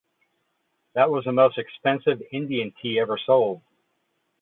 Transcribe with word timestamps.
That 0.95 1.11
was 1.11 1.25
the 1.25 1.31
most 1.31 1.59
expensive 1.59 2.23
Indian 2.31 2.73
tea 2.81 2.99
ever 2.99 3.19
sold. 3.23 3.61